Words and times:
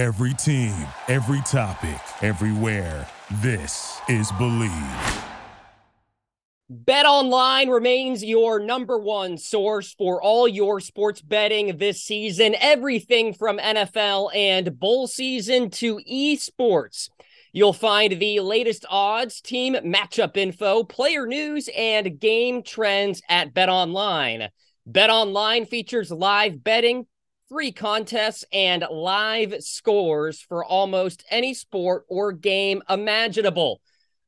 Every 0.00 0.32
team, 0.32 0.74
every 1.08 1.42
topic, 1.42 2.00
everywhere. 2.22 3.06
This 3.42 4.00
is 4.08 4.32
Bleav. 4.32 5.24
Bet 6.70 7.04
Online 7.04 7.68
remains 7.68 8.24
your 8.24 8.60
number 8.60 8.96
one 8.96 9.36
source 9.36 9.92
for 9.92 10.22
all 10.22 10.48
your 10.48 10.80
sports 10.80 11.20
betting 11.20 11.76
this 11.76 12.02
season. 12.02 12.54
Everything 12.60 13.34
from 13.34 13.58
NFL 13.58 14.34
and 14.34 14.80
bowl 14.80 15.06
season 15.06 15.68
to 15.72 16.00
esports. 16.10 17.10
You'll 17.52 17.74
find 17.74 18.18
the 18.18 18.40
latest 18.40 18.86
odds, 18.88 19.42
team 19.42 19.74
matchup 19.74 20.34
info, 20.38 20.82
player 20.82 21.26
news, 21.26 21.68
and 21.76 22.18
game 22.18 22.62
trends 22.62 23.20
at 23.28 23.52
Bet 23.52 23.68
Online. 23.68 24.48
Bet 24.86 25.10
Online 25.10 25.66
features 25.66 26.10
live 26.10 26.64
betting, 26.64 27.04
free 27.50 27.72
contests, 27.72 28.44
and 28.52 28.84
live 28.88 29.56
scores 29.58 30.40
for 30.40 30.64
almost 30.64 31.24
any 31.30 31.52
sport 31.52 32.04
or 32.08 32.30
game 32.30 32.80
imaginable. 32.88 33.80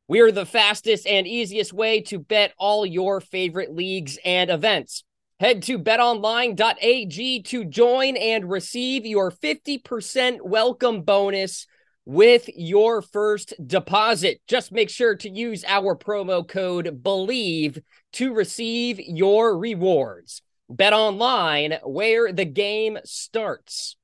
We 0.09 0.19
are 0.21 0.33
the 0.33 0.45
fastest 0.45 1.07
and 1.07 1.25
easiest 1.25 1.73
way 1.73 2.01
to 2.03 2.19
bet 2.19 2.53
all 2.59 2.85
your 2.85 3.21
favorite 3.21 3.73
leagues 3.73 4.19
and 4.25 4.51
events. 4.51 5.05
Head 5.39 5.63
to 5.63 5.79
betonline.ag 5.79 7.43
to 7.43 7.65
join 7.65 8.17
and 8.17 8.51
receive 8.51 9.07
your 9.07 9.31
50% 9.31 10.43
welcome 10.43 11.03
bonus 11.03 11.69
with 12.05 12.51
your 12.57 13.03
first 13.03 13.55
deposit. 13.65 14.41
Just 14.49 14.73
make 14.73 14.91
sure 14.91 15.15
to 15.15 15.31
use 15.31 15.65
our 15.69 15.95
promo 15.95 16.47
code 16.47 17.05
BLEAV 17.05 17.83
to 18.15 18.35
receive 18.35 18.99
your 18.99 19.57
rewards. 19.57 20.43
Bet 20.75 20.95
online 20.95 21.75
where 21.85 22.33
the 22.33 22.47
game 22.47 22.97
starts. 23.05 23.97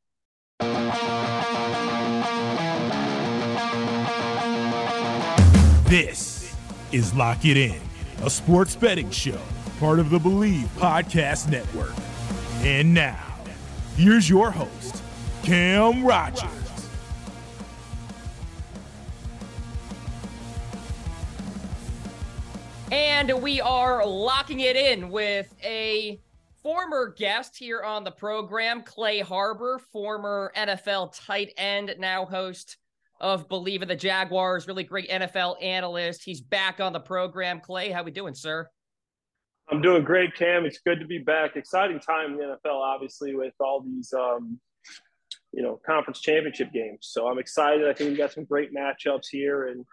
This 5.88 6.54
is 6.92 7.14
Lock 7.14 7.46
It 7.46 7.56
In, 7.56 7.80
a 8.22 8.28
sports 8.28 8.76
betting 8.76 9.10
show, 9.10 9.40
part 9.80 9.98
of 9.98 10.10
the 10.10 10.18
Bleav 10.18 10.66
Podcast 10.76 11.50
Network. 11.50 11.94
And 12.60 12.92
now, 12.92 13.38
here's 13.96 14.28
your 14.28 14.50
host, 14.50 15.02
Cam 15.44 16.04
Rogers. 16.04 16.50
And 22.92 23.40
we 23.40 23.62
are 23.62 24.04
locking 24.06 24.60
it 24.60 24.76
in 24.76 25.08
with 25.08 25.54
a 25.64 26.18
former 26.62 27.14
guest 27.16 27.56
here 27.56 27.82
on 27.82 28.04
the 28.04 28.10
program, 28.10 28.82
Clay 28.82 29.20
Harbor, 29.20 29.80
former 29.92 30.52
NFL 30.56 31.12
tight 31.14 31.52
end, 31.56 31.94
now 31.98 32.24
host 32.24 32.76
of 33.20 33.48
Bleav 33.48 33.82
in 33.82 33.88
the 33.88 33.96
Jaguars, 33.96 34.66
really 34.66 34.84
great 34.84 35.10
NFL 35.10 35.62
analyst. 35.62 36.24
He's 36.24 36.40
back 36.40 36.80
on 36.80 36.92
the 36.92 37.00
program. 37.00 37.60
Clay, 37.60 37.90
how 37.90 38.02
we 38.02 38.10
doing, 38.10 38.34
sir? 38.34 38.68
I'm 39.70 39.82
doing 39.82 40.04
great, 40.04 40.34
Cam. 40.34 40.64
It's 40.64 40.78
good 40.78 41.00
to 41.00 41.06
be 41.06 41.18
back. 41.18 41.56
Exciting 41.56 42.00
time 42.00 42.32
in 42.32 42.36
the 42.38 42.58
NFL, 42.64 42.80
obviously, 42.80 43.34
with 43.34 43.52
all 43.60 43.82
these, 43.82 44.12
um, 44.14 44.58
you 45.52 45.62
know, 45.62 45.80
conference 45.84 46.20
championship 46.20 46.72
games. 46.72 47.00
So 47.02 47.28
I'm 47.28 47.38
excited. 47.38 47.86
I 47.86 47.92
think 47.92 48.10
we 48.10 48.16
got 48.16 48.32
some 48.32 48.44
great 48.44 48.74
matchups 48.74 49.26
here, 49.30 49.68
and 49.68 49.84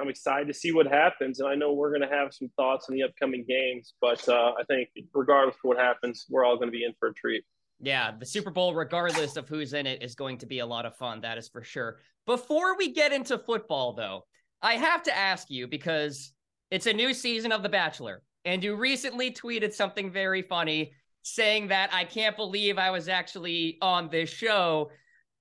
I'm 0.00 0.08
excited 0.08 0.48
to 0.48 0.54
see 0.54 0.72
what 0.72 0.86
happens. 0.86 1.40
And 1.40 1.48
I 1.48 1.54
know 1.54 1.72
we're 1.72 1.90
going 1.90 2.08
to 2.08 2.16
have 2.16 2.32
some 2.32 2.48
thoughts 2.56 2.86
on 2.88 2.96
the 2.96 3.02
upcoming 3.02 3.44
games, 3.46 3.94
but 4.00 4.26
uh, 4.28 4.52
I 4.58 4.64
think 4.64 4.88
regardless 5.14 5.56
of 5.56 5.60
what 5.62 5.78
happens, 5.78 6.26
we're 6.30 6.44
all 6.44 6.56
going 6.56 6.68
to 6.68 6.72
be 6.72 6.84
in 6.84 6.92
for 6.98 7.08
a 7.08 7.14
treat. 7.14 7.44
Yeah, 7.82 8.12
the 8.18 8.26
Super 8.26 8.50
Bowl, 8.50 8.74
regardless 8.74 9.36
of 9.36 9.48
who's 9.48 9.72
in 9.72 9.86
it, 9.86 10.02
is 10.02 10.14
going 10.14 10.38
to 10.38 10.46
be 10.46 10.58
a 10.58 10.66
lot 10.66 10.84
of 10.84 10.96
fun. 10.96 11.22
That 11.22 11.38
is 11.38 11.48
for 11.48 11.62
sure. 11.62 11.98
Before 12.26 12.76
we 12.76 12.92
get 12.92 13.12
into 13.12 13.38
football, 13.38 13.94
though, 13.94 14.24
I 14.60 14.74
have 14.74 15.02
to 15.04 15.16
ask 15.16 15.50
you 15.50 15.66
because 15.66 16.32
it's 16.70 16.86
a 16.86 16.92
new 16.92 17.14
season 17.14 17.52
of 17.52 17.62
The 17.62 17.70
Bachelor, 17.70 18.22
and 18.44 18.62
you 18.62 18.76
recently 18.76 19.30
tweeted 19.32 19.72
something 19.72 20.10
very 20.10 20.42
funny 20.42 20.92
saying 21.22 21.68
that 21.68 21.92
I 21.92 22.04
can't 22.04 22.36
believe 22.36 22.78
I 22.78 22.90
was 22.90 23.08
actually 23.08 23.78
on 23.80 24.08
this 24.10 24.28
show. 24.28 24.90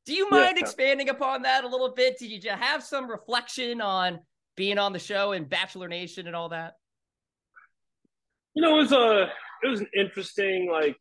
Do 0.05 0.13
you 0.13 0.29
mind 0.29 0.57
yeah. 0.57 0.63
expanding 0.63 1.09
upon 1.09 1.41
that 1.43 1.65
a 1.65 1.67
little 1.67 1.93
bit? 1.93 2.17
Did 2.17 2.43
you 2.43 2.51
have 2.51 2.83
some 2.83 3.09
reflection 3.09 3.81
on 3.81 4.19
being 4.59 4.77
on 4.77 4.91
the 4.91 4.99
show 4.99 5.31
and 5.31 5.47
Bachelor 5.47 5.87
Nation 5.87 6.27
and 6.27 6.35
all 6.35 6.49
that? 6.49 6.73
You 8.53 8.61
know, 8.61 8.75
it 8.75 8.81
was 8.81 8.91
a 8.91 9.29
it 9.63 9.67
was 9.69 9.79
an 9.79 9.87
interesting 9.97 10.69
like 10.69 10.97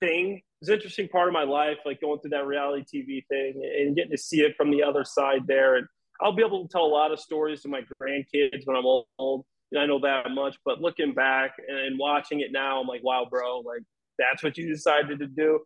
thing. 0.00 0.36
It 0.36 0.42
was 0.60 0.68
an 0.68 0.74
interesting 0.74 1.08
part 1.08 1.28
of 1.28 1.32
my 1.32 1.44
life, 1.44 1.78
like 1.86 2.02
going 2.02 2.20
through 2.20 2.30
that 2.30 2.46
reality 2.46 2.84
TV 2.84 3.26
thing 3.26 3.62
and 3.64 3.96
getting 3.96 4.10
to 4.10 4.18
see 4.18 4.40
it 4.42 4.54
from 4.54 4.70
the 4.70 4.82
other 4.82 5.02
side 5.02 5.46
there. 5.46 5.76
And 5.76 5.86
I'll 6.20 6.36
be 6.36 6.44
able 6.44 6.62
to 6.62 6.68
tell 6.70 6.84
a 6.84 6.92
lot 6.92 7.10
of 7.10 7.18
stories 7.18 7.62
to 7.62 7.68
my 7.68 7.80
grandkids 7.80 8.66
when 8.66 8.76
I'm 8.76 8.84
old. 8.84 9.46
And 9.72 9.80
I 9.80 9.86
know 9.86 10.00
that 10.00 10.30
much, 10.30 10.56
but 10.62 10.82
looking 10.82 11.14
back 11.14 11.52
and 11.68 11.98
watching 11.98 12.40
it 12.40 12.52
now, 12.52 12.82
I'm 12.82 12.86
like, 12.86 13.02
wow, 13.02 13.26
bro, 13.30 13.60
like 13.60 13.82
that's 14.18 14.42
what 14.42 14.58
you 14.58 14.68
decided 14.68 15.20
to 15.20 15.26
do. 15.26 15.60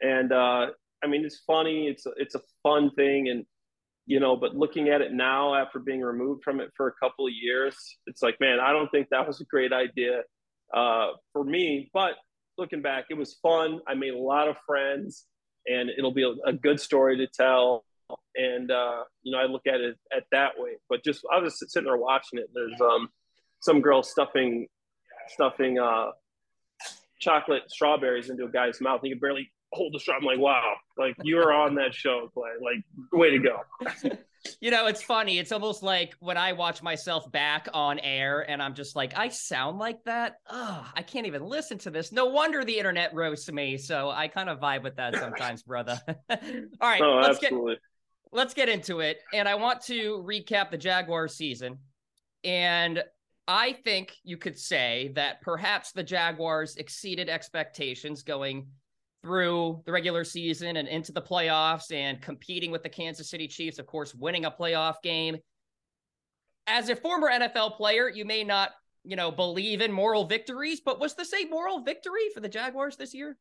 And 0.00 0.30
uh, 0.30 0.66
I 1.02 1.08
mean, 1.08 1.24
it's 1.24 1.40
funny. 1.44 1.88
It's 1.88 2.06
a, 2.06 2.10
it's 2.16 2.36
a 2.36 2.40
fun 2.62 2.92
thing, 2.92 3.28
and 3.28 3.44
you 4.06 4.20
know, 4.20 4.36
but 4.36 4.54
looking 4.54 4.88
at 4.88 5.00
it 5.00 5.12
now 5.12 5.54
after 5.54 5.80
being 5.80 6.00
removed 6.00 6.44
from 6.44 6.60
it 6.60 6.70
for 6.76 6.86
a 6.86 6.92
couple 6.92 7.26
of 7.26 7.32
years, 7.32 7.76
it's 8.06 8.22
like, 8.22 8.36
man, 8.40 8.60
I 8.60 8.72
don't 8.72 8.88
think 8.90 9.08
that 9.10 9.26
was 9.26 9.40
a 9.40 9.44
great 9.44 9.72
idea 9.72 10.22
uh, 10.72 11.08
for 11.32 11.42
me. 11.42 11.90
But 11.92 12.12
looking 12.56 12.82
back, 12.82 13.06
it 13.10 13.14
was 13.14 13.34
fun. 13.42 13.80
I 13.86 13.94
made 13.94 14.14
a 14.14 14.18
lot 14.18 14.48
of 14.48 14.56
friends, 14.64 15.26
and 15.66 15.90
it'll 15.90 16.14
be 16.14 16.22
a, 16.22 16.48
a 16.48 16.52
good 16.52 16.80
story 16.80 17.16
to 17.18 17.26
tell. 17.26 17.84
And 18.36 18.70
uh, 18.70 19.02
you 19.22 19.32
know, 19.32 19.38
I 19.38 19.46
look 19.46 19.66
at 19.66 19.80
it 19.80 19.96
at 20.16 20.24
that 20.30 20.52
way. 20.56 20.76
But 20.88 21.02
just 21.02 21.22
I 21.32 21.40
was 21.40 21.58
sitting 21.58 21.86
there 21.86 21.96
watching 21.96 22.38
it. 22.38 22.48
There's 22.54 22.80
um, 22.80 23.08
some 23.60 23.80
girl 23.80 24.04
stuffing 24.04 24.68
stuffing 25.28 25.80
uh, 25.80 26.10
chocolate 27.18 27.64
strawberries 27.68 28.30
into 28.30 28.44
a 28.44 28.48
guy's 28.48 28.80
mouth. 28.80 29.00
He 29.02 29.10
could 29.10 29.20
barely 29.20 29.50
hold 29.72 29.92
the 29.92 30.00
straw. 30.00 30.16
I'm 30.16 30.24
like, 30.24 30.38
wow, 30.38 30.74
like 30.96 31.16
you 31.22 31.36
were 31.36 31.52
on 31.52 31.74
that 31.76 31.94
show, 31.94 32.30
Clay. 32.32 32.50
Like, 32.62 32.84
way 33.12 33.30
to 33.30 33.38
go. 33.38 33.60
you 34.60 34.70
know, 34.70 34.86
it's 34.86 35.02
funny. 35.02 35.38
It's 35.38 35.52
almost 35.52 35.82
like 35.82 36.14
when 36.20 36.36
I 36.36 36.52
watch 36.52 36.82
myself 36.82 37.30
back 37.30 37.68
on 37.74 37.98
air 37.98 38.48
and 38.48 38.62
I'm 38.62 38.74
just 38.74 38.96
like, 38.96 39.16
I 39.16 39.28
sound 39.28 39.78
like 39.78 40.04
that. 40.04 40.40
Oh, 40.48 40.86
I 40.94 41.02
can't 41.02 41.26
even 41.26 41.44
listen 41.44 41.78
to 41.78 41.90
this. 41.90 42.12
No 42.12 42.26
wonder 42.26 42.64
the 42.64 42.78
internet 42.78 43.14
roasts 43.14 43.50
me. 43.50 43.76
So 43.76 44.10
I 44.10 44.28
kind 44.28 44.48
of 44.48 44.60
vibe 44.60 44.82
with 44.82 44.96
that 44.96 45.16
sometimes, 45.18 45.62
brother. 45.62 46.00
All 46.08 46.38
right, 46.80 47.02
oh, 47.02 47.20
let's 47.22 47.42
absolutely. 47.42 47.74
get 47.74 47.82
let's 48.32 48.54
get 48.54 48.68
into 48.68 49.00
it. 49.00 49.20
And 49.32 49.48
I 49.48 49.54
want 49.54 49.82
to 49.82 50.24
recap 50.26 50.70
the 50.70 50.78
Jaguar 50.78 51.28
season. 51.28 51.78
And 52.44 53.02
I 53.48 53.72
think 53.72 54.14
you 54.24 54.36
could 54.36 54.58
say 54.58 55.12
that 55.14 55.40
perhaps 55.40 55.92
the 55.92 56.02
Jaguars 56.02 56.76
exceeded 56.76 57.28
expectations 57.28 58.22
going 58.22 58.66
through 59.26 59.82
the 59.84 59.90
regular 59.90 60.22
season 60.22 60.76
and 60.76 60.86
into 60.86 61.10
the 61.10 61.20
playoffs 61.20 61.90
and 61.90 62.22
competing 62.22 62.70
with 62.70 62.84
the 62.84 62.88
Kansas 62.88 63.28
City 63.28 63.48
Chiefs, 63.48 63.80
of 63.80 63.86
course, 63.86 64.14
winning 64.14 64.44
a 64.44 64.50
playoff 64.52 65.02
game. 65.02 65.36
As 66.68 66.88
a 66.90 66.94
former 66.94 67.28
NFL 67.28 67.76
player, 67.76 68.08
you 68.08 68.24
may 68.24 68.44
not, 68.44 68.70
you 69.02 69.16
know, 69.16 69.32
believe 69.32 69.80
in 69.80 69.90
moral 69.90 70.26
victories, 70.26 70.80
but 70.80 71.00
was 71.00 71.14
this 71.16 71.32
a 71.34 71.44
moral 71.46 71.80
victory 71.80 72.28
for 72.32 72.38
the 72.38 72.48
Jaguars 72.48 72.96
this 72.96 73.14
year? 73.14 73.36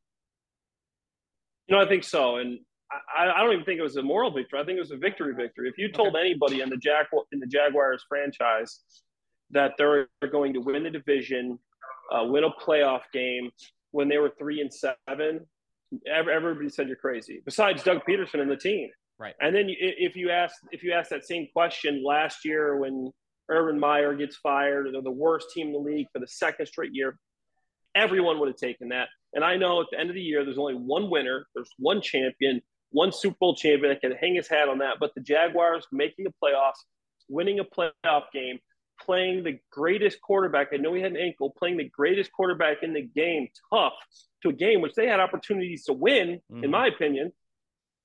You 1.67 1.75
know, 1.75 1.83
I 1.83 1.87
think 1.87 2.03
so. 2.03 2.37
And 2.37 2.57
I, 2.91 3.29
I 3.29 3.43
don't 3.43 3.53
even 3.53 3.65
think 3.65 3.79
it 3.79 3.83
was 3.83 3.97
a 3.97 4.03
moral 4.03 4.31
victory. 4.31 4.59
I 4.59 4.63
think 4.63 4.77
it 4.77 4.81
was 4.81 4.91
a 4.91 4.97
victory 4.97 5.35
victory. 5.35 5.69
If 5.69 5.77
you 5.77 5.91
told 5.91 6.15
okay. 6.15 6.21
anybody 6.21 6.61
in 6.61 6.69
the 6.69 6.77
Jag 6.77 7.05
in 7.31 7.39
the 7.39 7.47
Jaguars 7.47 8.03
franchise 8.09 8.79
that 9.51 9.73
they're 9.77 10.07
going 10.31 10.53
to 10.53 10.61
win 10.61 10.83
the 10.83 10.89
division, 10.89 11.59
uh, 12.11 12.23
win 12.23 12.43
a 12.43 12.49
playoff 12.49 13.01
game 13.13 13.51
when 13.91 14.09
they 14.09 14.17
were 14.17 14.31
three 14.39 14.61
and 14.61 14.73
seven, 14.73 15.45
everybody 16.07 16.69
said 16.69 16.87
you're 16.87 16.95
crazy. 16.95 17.41
Besides 17.45 17.83
Doug 17.83 18.01
Pederson 18.07 18.41
and 18.41 18.49
the 18.49 18.57
team, 18.57 18.89
right? 19.19 19.35
And 19.41 19.55
then 19.55 19.65
if 19.67 20.15
you 20.15 20.29
ask 20.29 20.55
if 20.71 20.83
you 20.83 20.93
ask 20.93 21.09
that 21.09 21.25
same 21.25 21.47
question 21.53 22.03
last 22.05 22.45
year 22.45 22.77
when 22.77 23.11
Urban 23.49 23.79
Meyer 23.79 24.13
gets 24.15 24.37
fired, 24.37 24.87
they're 24.91 25.01
the 25.01 25.11
worst 25.11 25.51
team 25.51 25.67
in 25.67 25.73
the 25.73 25.79
league 25.79 26.07
for 26.11 26.19
the 26.19 26.27
second 26.27 26.65
straight 26.65 26.91
year. 26.93 27.17
Everyone 27.95 28.39
would 28.39 28.49
have 28.49 28.57
taken 28.57 28.89
that. 28.89 29.07
And 29.33 29.43
I 29.43 29.57
know 29.57 29.81
at 29.81 29.87
the 29.91 29.99
end 29.99 30.09
of 30.09 30.15
the 30.15 30.21
year, 30.21 30.43
there's 30.43 30.57
only 30.57 30.75
one 30.75 31.09
winner, 31.09 31.45
there's 31.53 31.69
one 31.77 32.01
champion, 32.01 32.61
one 32.91 33.11
Super 33.11 33.35
Bowl 33.39 33.55
champion 33.55 33.89
that 33.89 34.01
can 34.01 34.11
hang 34.11 34.35
his 34.35 34.47
hat 34.47 34.69
on 34.69 34.79
that. 34.79 34.95
But 34.99 35.13
the 35.15 35.21
Jaguars 35.21 35.85
making 35.91 36.25
the 36.25 36.33
playoffs, 36.43 36.79
winning 37.29 37.59
a 37.59 37.63
playoff 37.63 38.23
game, 38.33 38.59
playing 39.01 39.43
the 39.43 39.59
greatest 39.71 40.21
quarterback. 40.21 40.69
I 40.73 40.77
know 40.77 40.93
he 40.93 41.01
had 41.01 41.11
an 41.11 41.17
ankle, 41.17 41.53
playing 41.57 41.77
the 41.77 41.89
greatest 41.89 42.31
quarterback 42.31 42.77
in 42.81 42.93
the 42.93 43.01
game, 43.01 43.49
tough 43.73 43.93
to 44.45 44.49
a 44.49 44.57
game 44.57 44.81
which 44.81 44.93
they 44.93 45.07
had 45.07 45.19
opportunities 45.19 45.85
to 45.85 45.93
win, 45.93 46.39
mm-hmm. 46.51 46.63
in 46.63 46.71
my 46.71 46.87
opinion. 46.87 47.31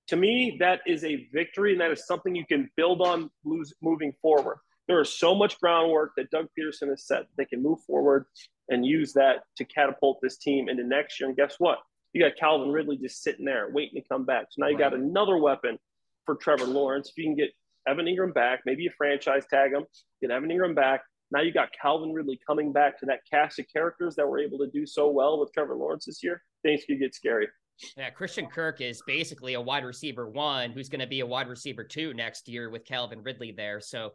To 0.09 0.17
me, 0.17 0.57
that 0.59 0.81
is 0.87 1.05
a 1.05 1.29
victory, 1.33 1.73
and 1.73 1.81
that 1.81 1.93
is 1.93 2.07
something 2.07 2.35
you 2.35 2.47
can 2.47 2.69
build 2.77 3.01
on 3.01 3.31
lose, 3.45 3.73
moving 3.81 4.13
forward. 4.21 4.59
There 4.89 5.01
is 5.01 5.13
so 5.13 5.37
much 5.37 5.61
groundwork 5.61 6.13
that 6.17 6.31
Doug 6.31 6.47
Pederson 6.59 6.89
has 6.89 7.07
set. 7.07 7.27
They 7.37 7.45
can 7.45 7.63
move 7.63 7.79
forward 7.87 8.27
and 8.69 8.85
use 8.85 9.13
that 9.13 9.45
to 9.59 9.65
catapult 9.65 10.19
this 10.21 10.37
team 10.37 10.69
into 10.69 10.83
next 10.83 11.21
year. 11.21 11.29
And 11.29 11.37
guess 11.37 11.55
what? 11.59 11.79
You 12.13 12.23
got 12.23 12.37
Calvin 12.37 12.73
Ridley 12.73 12.97
just 12.97 13.23
sitting 13.23 13.45
there 13.45 13.71
waiting 13.73 14.03
to 14.03 14.09
come 14.09 14.25
back. 14.25 14.47
So 14.51 14.63
now 14.63 14.67
you 14.67 14.77
right. 14.77 14.91
got 14.91 14.95
another 14.95 15.37
weapon 15.37 15.79
for 16.27 16.35
Trevor 16.35 16.65
Lawrence. 16.65 17.11
If 17.11 17.19
you 17.19 17.25
can 17.25 17.37
get 17.37 17.51
Evan 17.87 18.07
Engram 18.07 18.35
back, 18.35 18.63
maybe 18.67 18.83
you 18.83 18.91
franchise 18.97 19.45
tag 19.49 19.73
him, 19.73 19.85
get 20.21 20.33
Evan 20.33 20.51
Engram 20.51 20.75
back. 20.75 21.03
Now 21.31 21.43
you 21.43 21.53
got 21.53 21.69
Calvin 21.81 22.13
Ridley 22.13 22.41
coming 22.47 22.73
back 22.73 22.99
to 23.01 23.07
that 23.07 23.21
cast 23.31 23.59
of 23.59 23.67
characters 23.73 24.17
that 24.17 24.27
were 24.27 24.39
able 24.39 24.59
to 24.59 24.67
do 24.67 24.85
so 24.87 25.09
well 25.09 25.39
with 25.39 25.53
Trevor 25.53 25.77
Lawrence 25.77 26.07
this 26.07 26.23
year. 26.23 26.43
Things 26.63 26.83
could 26.87 26.99
get 26.99 27.15
scary. 27.15 27.49
Yeah, 27.97 28.11
Christian 28.11 28.47
Kirk 28.47 28.81
is 28.81 29.03
basically 29.07 29.55
a 29.55 29.61
wide 29.61 29.85
receiver 29.85 30.29
one 30.29 30.71
who's 30.71 30.89
going 30.89 31.01
to 31.01 31.07
be 31.07 31.21
a 31.21 31.27
wide 31.27 31.49
receiver 31.49 31.85
two 31.85 32.13
next 32.15 32.49
year 32.49 32.71
with 32.71 32.85
Calvin 32.85 33.23
Ridley 33.23 33.53
there. 33.53 33.81
So 33.81 34.13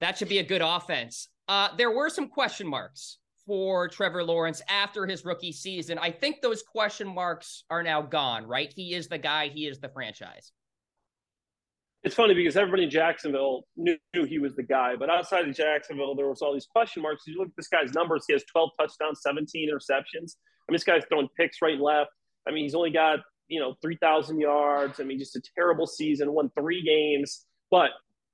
that 0.00 0.16
should 0.16 0.28
be 0.28 0.38
a 0.38 0.44
good 0.44 0.62
offense. 0.62 1.28
Uh, 1.48 1.68
there 1.76 1.90
were 1.90 2.08
some 2.08 2.28
question 2.28 2.66
marks 2.66 3.18
for 3.46 3.88
Trevor 3.88 4.22
Lawrence 4.22 4.62
after 4.68 5.06
his 5.06 5.24
rookie 5.24 5.52
season. 5.52 5.98
I 5.98 6.12
think 6.12 6.40
those 6.40 6.62
question 6.62 7.08
marks 7.08 7.64
are 7.70 7.82
now 7.82 8.02
gone, 8.02 8.46
right? 8.46 8.72
He 8.74 8.94
is 8.94 9.08
the 9.08 9.18
guy, 9.18 9.48
he 9.48 9.66
is 9.66 9.80
the 9.80 9.88
franchise. 9.88 10.52
It's 12.02 12.14
funny 12.14 12.32
because 12.32 12.56
everybody 12.56 12.84
in 12.84 12.90
Jacksonville 12.90 13.64
knew 13.76 13.98
he 14.14 14.38
was 14.38 14.56
the 14.56 14.62
guy, 14.62 14.96
but 14.96 15.10
outside 15.10 15.46
of 15.46 15.54
Jacksonville, 15.54 16.14
there 16.14 16.28
was 16.28 16.40
all 16.40 16.54
these 16.54 16.66
question 16.66 17.02
marks. 17.02 17.24
You 17.26 17.38
look 17.38 17.48
at 17.48 17.56
this 17.56 17.68
guy's 17.68 17.92
numbers; 17.92 18.24
he 18.26 18.32
has 18.32 18.42
12 18.44 18.70
touchdowns, 18.78 19.20
17 19.22 19.68
interceptions. 19.68 20.36
I 20.68 20.72
mean, 20.72 20.76
this 20.76 20.84
guy's 20.84 21.04
throwing 21.10 21.28
picks 21.36 21.60
right 21.60 21.74
and 21.74 21.82
left. 21.82 22.10
I 22.48 22.52
mean, 22.52 22.64
he's 22.64 22.74
only 22.74 22.90
got 22.90 23.20
you 23.48 23.60
know 23.60 23.74
3,000 23.82 24.40
yards. 24.40 24.98
I 24.98 25.04
mean, 25.04 25.18
just 25.18 25.36
a 25.36 25.42
terrible 25.54 25.86
season. 25.86 26.32
Won 26.32 26.50
three 26.58 26.82
games, 26.82 27.44
but 27.70 27.90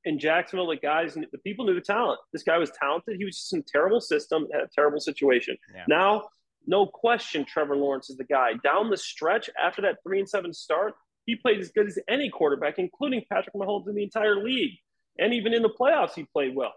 in 0.07 0.21
Jacksonville, 0.21 0.69
the 0.69 0.77
guys, 0.77 1.15
the 1.15 1.39
people 1.39 1.67
knew 1.67 1.75
the 1.75 1.81
talent. 1.81 2.21
This 2.33 2.45
guy 2.45 2.59
was 2.59 2.71
talented. 2.71 3.17
He 3.19 3.25
was 3.25 3.37
just 3.37 3.53
in 3.53 3.59
a 3.59 3.63
terrible 3.63 4.01
system, 4.01 4.47
had 4.53 4.63
a 4.63 4.69
terrible 4.73 5.01
situation. 5.01 5.57
Yeah. 5.75 5.85
Now, 5.89 6.29
no 6.67 6.87
question, 6.87 7.45
Trevor 7.45 7.77
Lawrence 7.77 8.09
is 8.09 8.17
the 8.17 8.25
guy. 8.25 8.53
Down 8.63 8.89
the 8.89 8.97
stretch 8.97 9.51
after 9.61 9.83
that 9.83 9.97
three 10.05 10.21
and 10.21 10.29
seven 10.29 10.53
start, 10.53 10.95
he 11.27 11.37
played 11.37 11.59
as 11.59 11.71
good 11.71 11.87
as 11.87 11.99
any 12.09 12.31
quarterback, 12.31 12.79
including 12.79 13.23
Patrick 13.31 13.55
Mahomes 13.55 13.89
in 13.89 13.95
the 13.95 14.03
entire 14.03 14.43
league. 14.43 14.79
And 15.19 15.35
even 15.35 15.53
in 15.53 15.63
the 15.63 15.71
playoffs, 15.81 16.15
he 16.15 16.25
played 16.25 16.55
well. 16.55 16.73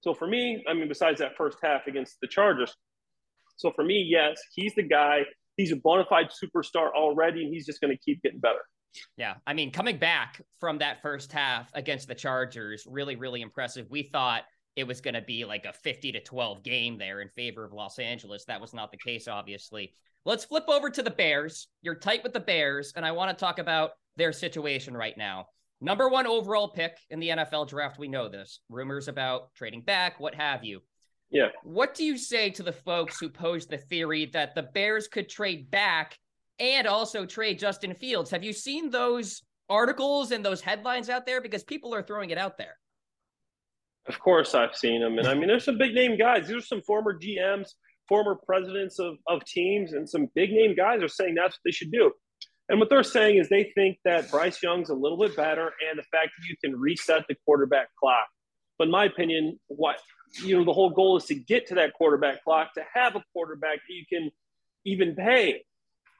So 0.00 0.12
for 0.12 0.26
me, 0.26 0.64
I 0.68 0.74
mean, 0.74 0.88
besides 0.88 1.20
that 1.20 1.36
first 1.36 1.58
half 1.62 1.86
against 1.86 2.16
the 2.20 2.26
Chargers, 2.26 2.74
so 3.56 3.70
for 3.70 3.84
me, 3.84 4.04
yes, 4.08 4.40
he's 4.54 4.74
the 4.74 4.82
guy. 4.82 5.20
He's 5.56 5.70
a 5.70 5.76
bona 5.76 6.04
fide 6.08 6.30
superstar 6.30 6.90
already, 6.94 7.44
and 7.44 7.54
he's 7.54 7.66
just 7.66 7.80
going 7.80 7.96
to 7.96 8.02
keep 8.02 8.22
getting 8.22 8.40
better. 8.40 8.58
Yeah. 9.16 9.34
I 9.46 9.54
mean, 9.54 9.70
coming 9.70 9.98
back 9.98 10.40
from 10.58 10.78
that 10.78 11.00
first 11.02 11.32
half 11.32 11.70
against 11.74 12.08
the 12.08 12.14
Chargers, 12.14 12.86
really, 12.88 13.16
really 13.16 13.40
impressive. 13.40 13.86
We 13.90 14.02
thought 14.02 14.42
it 14.76 14.86
was 14.86 15.00
going 15.00 15.14
to 15.14 15.22
be 15.22 15.44
like 15.44 15.64
a 15.64 15.72
50 15.72 16.12
to 16.12 16.20
12 16.20 16.62
game 16.62 16.98
there 16.98 17.20
in 17.20 17.28
favor 17.28 17.64
of 17.64 17.72
Los 17.72 17.98
Angeles. 17.98 18.44
That 18.46 18.60
was 18.60 18.72
not 18.72 18.90
the 18.90 18.98
case, 18.98 19.28
obviously. 19.28 19.94
Let's 20.24 20.44
flip 20.44 20.64
over 20.68 20.88
to 20.90 21.02
the 21.02 21.10
Bears. 21.10 21.68
You're 21.82 21.96
tight 21.96 22.22
with 22.22 22.32
the 22.32 22.40
Bears, 22.40 22.92
and 22.96 23.04
I 23.04 23.12
want 23.12 23.36
to 23.36 23.40
talk 23.40 23.58
about 23.58 23.92
their 24.16 24.32
situation 24.32 24.96
right 24.96 25.16
now. 25.16 25.46
Number 25.80 26.08
one 26.08 26.26
overall 26.26 26.68
pick 26.68 26.96
in 27.10 27.18
the 27.18 27.30
NFL 27.30 27.68
draft. 27.68 27.98
We 27.98 28.08
know 28.08 28.28
this. 28.28 28.60
Rumors 28.68 29.08
about 29.08 29.52
trading 29.54 29.82
back, 29.82 30.20
what 30.20 30.34
have 30.34 30.64
you. 30.64 30.80
Yeah. 31.30 31.48
What 31.64 31.94
do 31.94 32.04
you 32.04 32.16
say 32.16 32.50
to 32.50 32.62
the 32.62 32.72
folks 32.72 33.18
who 33.18 33.28
pose 33.28 33.66
the 33.66 33.78
theory 33.78 34.26
that 34.26 34.54
the 34.54 34.62
Bears 34.62 35.08
could 35.08 35.28
trade 35.28 35.70
back 35.70 36.18
and 36.62 36.86
also 36.86 37.26
trade 37.26 37.58
Justin 37.58 37.94
Fields. 37.94 38.30
Have 38.30 38.44
you 38.44 38.52
seen 38.52 38.88
those 38.88 39.42
articles 39.68 40.30
and 40.30 40.44
those 40.44 40.60
headlines 40.60 41.08
out 41.08 41.26
there? 41.26 41.40
Because 41.40 41.64
people 41.64 41.94
are 41.94 42.02
throwing 42.02 42.30
it 42.30 42.38
out 42.38 42.56
there. 42.56 42.76
Of 44.08 44.18
course, 44.18 44.54
I've 44.54 44.74
seen 44.74 45.00
them. 45.00 45.18
And 45.18 45.28
I 45.28 45.34
mean, 45.34 45.48
there's 45.48 45.64
some 45.64 45.78
big 45.78 45.94
name 45.94 46.16
guys. 46.16 46.48
These 46.48 46.56
are 46.56 46.60
some 46.60 46.82
former 46.82 47.18
GMs, 47.18 47.70
former 48.08 48.34
presidents 48.34 48.98
of, 48.98 49.16
of 49.28 49.44
teams, 49.44 49.92
and 49.92 50.08
some 50.08 50.28
big 50.34 50.50
name 50.50 50.74
guys 50.74 51.02
are 51.02 51.08
saying 51.08 51.34
that's 51.34 51.54
what 51.54 51.60
they 51.64 51.70
should 51.70 51.92
do. 51.92 52.12
And 52.68 52.80
what 52.80 52.90
they're 52.90 53.02
saying 53.02 53.36
is 53.36 53.48
they 53.48 53.72
think 53.74 53.98
that 54.04 54.30
Bryce 54.30 54.62
Young's 54.62 54.90
a 54.90 54.94
little 54.94 55.18
bit 55.18 55.36
better 55.36 55.72
and 55.88 55.98
the 55.98 56.04
fact 56.04 56.30
that 56.36 56.48
you 56.48 56.56
can 56.64 56.78
reset 56.78 57.24
the 57.28 57.36
quarterback 57.44 57.88
clock. 57.98 58.26
But 58.78 58.84
in 58.84 58.90
my 58.90 59.04
opinion, 59.04 59.60
what 59.68 59.98
you 60.42 60.56
know, 60.56 60.64
the 60.64 60.72
whole 60.72 60.90
goal 60.90 61.16
is 61.16 61.26
to 61.26 61.34
get 61.34 61.66
to 61.68 61.74
that 61.76 61.92
quarterback 61.94 62.42
clock, 62.44 62.74
to 62.74 62.82
have 62.94 63.16
a 63.16 63.24
quarterback 63.32 63.76
that 63.76 63.94
you 63.94 64.04
can 64.08 64.30
even 64.84 65.14
pay. 65.14 65.64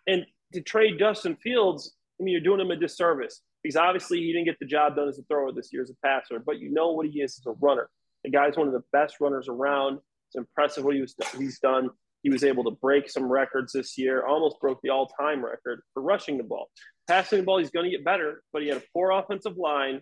And 0.06 0.26
to 0.52 0.60
trade 0.60 0.98
Justin 0.98 1.36
Fields, 1.36 1.94
I 2.22 2.24
mean, 2.24 2.32
you're 2.32 2.40
doing 2.40 2.60
him 2.60 2.70
a 2.70 2.76
disservice 2.76 3.40
because 3.62 3.76
obviously 3.76 4.20
he 4.20 4.32
didn't 4.32 4.44
get 4.44 4.58
the 4.60 4.66
job 4.66 4.94
done 4.94 5.08
as 5.08 5.18
a 5.18 5.22
thrower 5.22 5.50
this 5.52 5.70
year 5.72 5.82
as 5.82 5.90
a 5.90 5.94
passer, 6.06 6.38
but 6.38 6.60
you 6.60 6.70
know 6.70 6.92
what 6.92 7.06
he 7.06 7.20
is 7.20 7.36
as 7.38 7.46
a 7.46 7.56
runner. 7.60 7.88
The 8.22 8.30
guy's 8.30 8.56
one 8.56 8.68
of 8.68 8.72
the 8.72 8.84
best 8.92 9.16
runners 9.20 9.48
around. 9.48 9.98
It's 10.28 10.36
impressive 10.36 10.84
what 10.84 10.94
he 10.94 11.00
was, 11.00 11.16
he's 11.36 11.58
done. 11.58 11.90
He 12.22 12.30
was 12.30 12.44
able 12.44 12.62
to 12.64 12.70
break 12.70 13.10
some 13.10 13.24
records 13.24 13.72
this 13.72 13.98
year, 13.98 14.24
almost 14.24 14.60
broke 14.60 14.80
the 14.82 14.90
all 14.90 15.08
time 15.08 15.44
record 15.44 15.82
for 15.92 16.02
rushing 16.02 16.38
the 16.38 16.44
ball. 16.44 16.68
Passing 17.08 17.40
the 17.40 17.44
ball, 17.44 17.58
he's 17.58 17.70
going 17.70 17.84
to 17.84 17.90
get 17.90 18.04
better, 18.04 18.44
but 18.52 18.62
he 18.62 18.68
had 18.68 18.78
a 18.78 18.82
poor 18.92 19.10
offensive 19.10 19.56
line. 19.56 20.00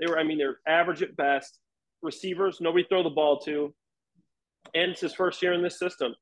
They 0.00 0.06
were, 0.06 0.18
I 0.18 0.24
mean, 0.24 0.38
they're 0.38 0.58
average 0.66 1.02
at 1.02 1.16
best. 1.16 1.60
Receivers, 2.02 2.58
nobody 2.60 2.84
throw 2.88 3.04
the 3.04 3.10
ball 3.10 3.38
to. 3.42 3.72
And 4.74 4.90
it's 4.90 5.00
his 5.00 5.14
first 5.14 5.40
year 5.40 5.52
in 5.52 5.62
this 5.62 5.78
system. 5.78 6.14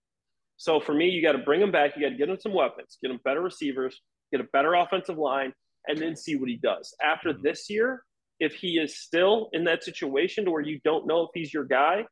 So 0.58 0.78
for 0.78 0.92
me, 0.92 1.08
you 1.08 1.22
got 1.22 1.32
to 1.32 1.38
bring 1.38 1.62
him 1.62 1.72
back. 1.72 1.92
You 1.96 2.02
got 2.02 2.10
to 2.10 2.16
get 2.16 2.28
him 2.28 2.38
some 2.38 2.52
weapons, 2.52 2.98
get 3.02 3.10
him 3.10 3.18
better 3.24 3.40
receivers, 3.40 4.02
get 4.32 4.40
a 4.40 4.48
better 4.52 4.74
offensive 4.74 5.18
line, 5.18 5.52
and 5.86 5.98
then 5.98 6.16
see 6.16 6.36
what 6.36 6.48
he 6.48 6.56
does. 6.56 6.94
After 7.02 7.30
mm-hmm. 7.30 7.42
this 7.42 7.68
year, 7.70 8.02
if 8.40 8.54
he 8.54 8.78
is 8.78 8.98
still 8.98 9.50
in 9.52 9.64
that 9.64 9.84
situation 9.84 10.44
to 10.44 10.50
where 10.50 10.62
you 10.62 10.80
don't 10.84 11.06
know 11.06 11.22
if 11.22 11.30
he's 11.34 11.52
your 11.52 11.64
guy, 11.64 12.04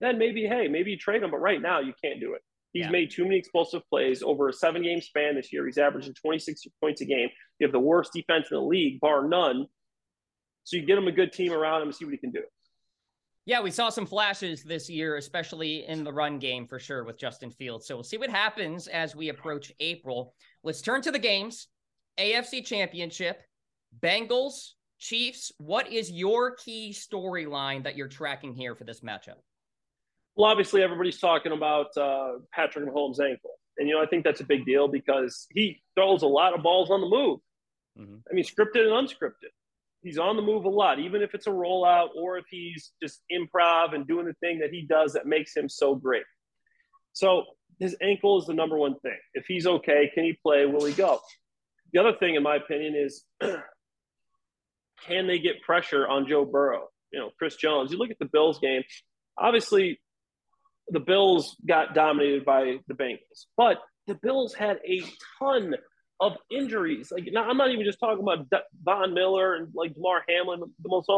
then 0.00 0.18
maybe, 0.18 0.46
hey, 0.46 0.68
maybe 0.68 0.92
you 0.92 0.98
trade 0.98 1.22
him. 1.22 1.30
But 1.30 1.38
right 1.38 1.60
now, 1.60 1.80
you 1.80 1.92
can't 2.02 2.20
do 2.20 2.34
it. 2.34 2.42
He's 2.72 2.84
yeah. 2.84 2.90
made 2.90 3.10
too 3.10 3.24
many 3.24 3.36
explosive 3.36 3.82
plays 3.88 4.22
over 4.22 4.48
a 4.48 4.52
seven 4.52 4.82
game 4.82 5.00
span 5.00 5.34
this 5.34 5.52
year. 5.52 5.66
He's 5.66 5.78
averaging 5.78 6.14
26 6.14 6.62
points 6.80 7.00
a 7.02 7.04
game. 7.04 7.28
You 7.58 7.66
have 7.66 7.72
the 7.72 7.80
worst 7.80 8.12
defense 8.14 8.48
in 8.50 8.56
the 8.56 8.62
league, 8.62 9.00
bar 9.00 9.28
none. 9.28 9.66
So 10.64 10.76
you 10.76 10.86
get 10.86 10.96
him 10.96 11.08
a 11.08 11.12
good 11.12 11.32
team 11.32 11.52
around 11.52 11.82
him 11.82 11.88
and 11.88 11.94
see 11.94 12.04
what 12.04 12.12
he 12.12 12.18
can 12.18 12.30
do. 12.30 12.42
Yeah, 13.44 13.60
we 13.60 13.72
saw 13.72 13.88
some 13.88 14.06
flashes 14.06 14.62
this 14.62 14.88
year, 14.88 15.16
especially 15.16 15.84
in 15.86 16.04
the 16.04 16.12
run 16.12 16.38
game 16.38 16.66
for 16.66 16.78
sure 16.78 17.02
with 17.02 17.18
Justin 17.18 17.50
Fields. 17.50 17.86
So 17.86 17.96
we'll 17.96 18.04
see 18.04 18.16
what 18.16 18.30
happens 18.30 18.86
as 18.86 19.16
we 19.16 19.30
approach 19.30 19.72
April. 19.80 20.34
Let's 20.64 20.82
turn 20.82 21.02
to 21.02 21.10
the 21.10 21.18
games. 21.18 21.68
AFC 22.18 22.64
Championship, 22.64 23.42
Bengals, 24.00 24.70
Chiefs. 24.98 25.50
What 25.58 25.90
is 25.90 26.10
your 26.10 26.54
key 26.54 26.94
storyline 26.94 27.84
that 27.84 27.96
you're 27.96 28.08
tracking 28.08 28.54
here 28.54 28.74
for 28.74 28.84
this 28.84 29.00
matchup? 29.00 29.40
Well, 30.36 30.50
obviously, 30.50 30.82
everybody's 30.82 31.18
talking 31.18 31.52
about 31.52 31.96
uh, 31.96 32.38
Patrick 32.52 32.88
Mahomes' 32.88 33.20
ankle. 33.20 33.50
And, 33.78 33.88
you 33.88 33.94
know, 33.94 34.02
I 34.02 34.06
think 34.06 34.24
that's 34.24 34.40
a 34.40 34.44
big 34.44 34.66
deal 34.66 34.88
because 34.88 35.46
he 35.50 35.82
throws 35.94 36.22
a 36.22 36.26
lot 36.26 36.54
of 36.54 36.62
balls 36.62 36.90
on 36.90 37.00
the 37.00 37.08
move. 37.08 37.40
Mm-hmm. 37.98 38.16
I 38.30 38.34
mean, 38.34 38.44
scripted 38.44 38.86
and 38.86 39.08
unscripted 39.08 39.50
he's 40.02 40.18
on 40.18 40.36
the 40.36 40.42
move 40.42 40.64
a 40.64 40.68
lot, 40.68 40.98
even 40.98 41.22
if 41.22 41.34
it's 41.34 41.46
a 41.46 41.50
rollout 41.50 42.08
or 42.16 42.36
if 42.36 42.44
he's 42.50 42.92
just 43.02 43.20
improv 43.32 43.94
and 43.94 44.06
doing 44.06 44.26
the 44.26 44.34
thing 44.34 44.58
that 44.58 44.70
he 44.70 44.82
does 44.82 45.12
that 45.12 45.26
makes 45.26 45.56
him 45.56 45.68
so 45.68 45.94
great. 45.94 46.24
So 47.12 47.44
his 47.78 47.96
ankle 48.00 48.40
is 48.40 48.46
the 48.46 48.54
number 48.54 48.76
one 48.76 48.98
thing. 49.00 49.18
If 49.34 49.46
he's 49.46 49.66
okay, 49.66 50.10
can 50.14 50.24
he 50.24 50.38
play? 50.42 50.66
Will 50.66 50.84
he 50.84 50.92
go? 50.92 51.20
The 51.92 52.00
other 52.00 52.12
thing, 52.18 52.34
in 52.34 52.42
my 52.42 52.56
opinion, 52.56 52.94
is 52.96 53.24
can 53.40 55.26
they 55.26 55.38
get 55.38 55.62
pressure 55.62 56.06
on 56.06 56.26
Joe 56.28 56.44
Burrow? 56.44 56.88
You 57.12 57.20
know, 57.20 57.30
Chris 57.38 57.56
Jones. 57.56 57.92
You 57.92 57.98
look 57.98 58.10
at 58.10 58.18
the 58.18 58.28
Bills 58.32 58.58
game. 58.60 58.82
Obviously, 59.36 60.00
the 60.88 61.00
Bills 61.00 61.56
got 61.66 61.94
dominated 61.94 62.44
by 62.44 62.76
the 62.88 62.94
Bengals, 62.94 63.46
but 63.56 63.78
the 64.06 64.14
Bills 64.14 64.54
had 64.54 64.78
a 64.86 65.02
ton 65.38 65.74
of 66.20 66.32
injuries. 66.50 67.10
Like 67.10 67.28
now, 67.30 67.48
I'm 67.48 67.56
not 67.56 67.70
even 67.70 67.84
just 67.84 68.00
talking 68.00 68.22
about 68.22 68.46
Von 68.82 69.14
Miller 69.14 69.54
and 69.54 69.68
like 69.74 69.94
Damar 69.94 70.24
Hamlin, 70.28 70.60
the 70.60 70.88
most 70.88 71.10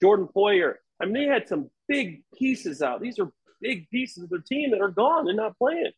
Jordan 0.00 0.28
Poyer. 0.34 0.74
I 1.00 1.04
mean, 1.04 1.14
they 1.14 1.32
had 1.32 1.48
some 1.48 1.70
big 1.86 2.22
pieces 2.36 2.82
out. 2.82 3.00
These 3.00 3.18
are 3.18 3.30
big 3.60 3.88
pieces 3.90 4.24
of 4.24 4.30
their 4.30 4.40
team 4.40 4.70
that 4.70 4.80
are 4.80 4.90
gone 4.90 5.28
and 5.28 5.36
not 5.36 5.56
playing. 5.58 5.92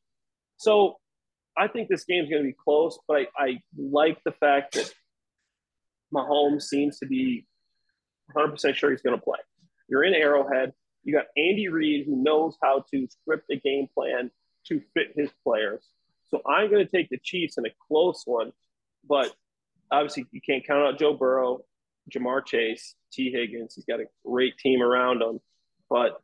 So 0.57 0.97
I 1.57 1.69
think 1.69 1.89
this 1.89 2.05
game's 2.05 2.29
going 2.29 2.43
to 2.43 2.49
be 2.49 2.55
close, 2.55 2.99
but 3.07 3.17
I, 3.17 3.27
I 3.37 3.61
like 3.77 4.23
the 4.25 4.33
fact 4.33 4.75
that 4.75 4.93
Mahomes 6.15 6.63
seems 6.63 6.99
to 6.99 7.07
be 7.07 7.47
100% 8.37 8.75
sure 8.75 8.91
he's 8.91 9.03
going 9.03 9.19
to 9.19 9.23
play. 9.23 9.39
You're 9.89 10.05
in 10.05 10.15
Arrowhead. 10.15 10.73
You 11.03 11.15
got 11.15 11.27
Andy 11.37 11.69
Reid 11.69 12.07
who 12.07 12.23
knows 12.23 12.57
how 12.63 12.85
to 12.93 13.09
script 13.09 13.51
a 13.51 13.57
game 13.57 13.89
plan 13.95 14.31
to 14.67 14.81
fit 14.95 15.09
his 15.17 15.31
players. 15.45 15.85
So 16.29 16.41
I'm 16.47 16.71
going 16.71 16.87
to 16.87 16.91
take 16.91 17.09
the 17.09 17.19
Chiefs 17.23 17.59
in 17.59 17.67
a 17.67 17.71
close 17.89 18.23
one, 18.25 18.53
but 19.09 19.33
obviously 19.91 20.27
you 20.31 20.41
can't 20.41 20.65
count 20.67 20.87
out 20.87 20.99
Joe 20.99 21.15
Burrow, 21.15 21.61
Ja'Marr 22.15 22.45
Chase, 22.47 22.95
Tee 23.13 23.33
Higgins. 23.33 23.75
He's 23.75 23.85
got 23.85 24.01
a 24.01 24.05
great 24.25 24.57
team 24.59 24.83
around 24.83 25.23
him, 25.23 25.41
but 25.89 26.21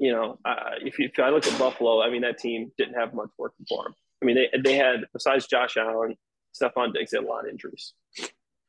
you 0.00 0.12
know, 0.12 0.38
uh, 0.46 0.76
if, 0.80 0.98
you, 0.98 1.10
if 1.12 1.18
I 1.22 1.28
look 1.28 1.46
at 1.46 1.58
Buffalo, 1.58 2.02
I 2.02 2.08
mean 2.08 2.22
that 2.22 2.38
team 2.38 2.72
didn't 2.78 2.94
have 2.94 3.12
much 3.12 3.28
working 3.38 3.66
for 3.68 3.84
them. 3.84 3.94
I 4.22 4.24
mean, 4.24 4.34
they 4.34 4.48
they 4.64 4.74
had 4.74 5.06
besides 5.12 5.46
Josh 5.46 5.76
Allen, 5.76 6.16
Stefon 6.58 6.94
Diggs 6.94 7.12
had 7.12 7.22
a 7.22 7.26
lot 7.26 7.44
of 7.44 7.50
injuries. 7.50 7.92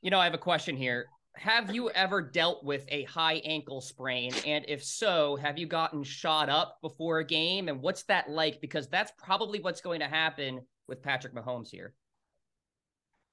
You 0.02 0.12
know, 0.12 0.20
I 0.20 0.26
have 0.26 0.34
a 0.34 0.40
question 0.40 0.76
here. 0.76 1.08
Have 1.38 1.74
you 1.74 1.90
ever 1.92 2.22
dealt 2.22 2.66
with 2.66 2.86
a 2.90 3.04
high 3.04 3.36
ankle 3.46 3.80
sprain? 3.80 4.34
And 4.46 4.66
if 4.68 4.84
so, 4.84 5.38
have 5.38 5.58
you 5.58 5.68
gotten 5.68 6.04
shot 6.04 6.50
up 6.50 6.80
before 6.82 7.20
a 7.20 7.26
game? 7.26 7.70
And 7.70 7.82
what's 7.82 8.04
that 8.04 8.30
like? 8.30 8.60
Because 8.60 8.90
that's 8.90 9.14
probably 9.18 9.62
what's 9.62 9.80
going 9.80 10.02
to 10.02 10.08
happen 10.08 10.60
with 10.90 11.02
Patrick 11.02 11.34
Mahomes 11.34 11.70
here. 11.70 11.94